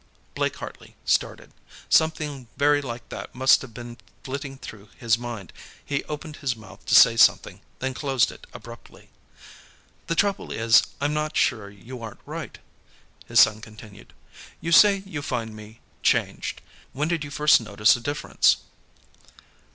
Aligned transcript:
Blake 0.33 0.55
Hartley 0.55 0.95
started. 1.05 1.51
Something 1.87 2.47
very 2.57 2.81
like 2.81 3.07
that 3.09 3.35
must 3.35 3.61
have 3.61 3.71
been 3.71 3.97
flitting 4.23 4.57
through 4.57 4.89
his 4.97 5.15
mind. 5.15 5.53
He 5.85 6.03
opened 6.05 6.37
his 6.37 6.55
mouth 6.55 6.83
to 6.87 6.95
say 6.95 7.15
something, 7.15 7.61
then 7.77 7.93
closed 7.93 8.31
it 8.31 8.47
abruptly. 8.51 9.11
"The 10.07 10.15
trouble 10.15 10.51
is, 10.51 10.81
I'm 10.99 11.13
not 11.13 11.37
sure 11.37 11.69
you 11.69 12.01
aren't 12.01 12.21
right," 12.25 12.57
his 13.27 13.41
son 13.41 13.61
continued. 13.61 14.11
"You 14.59 14.71
say 14.71 15.03
you 15.05 15.21
find 15.21 15.55
me 15.55 15.81
changed. 16.01 16.63
When 16.93 17.07
did 17.07 17.23
you 17.23 17.29
first 17.29 17.61
notice 17.61 17.95
a 17.95 17.99
difference?" 18.01 18.57